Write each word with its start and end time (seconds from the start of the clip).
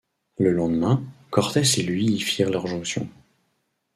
Le 0.39 0.51
lendemain, 0.51 1.03
Cortés 1.29 1.61
et 1.79 1.83
lui 1.83 2.05
y 2.07 2.19
firent 2.19 2.49
leur 2.49 2.65
jonction. 2.65 3.07